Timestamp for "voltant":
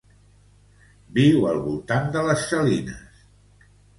1.67-2.09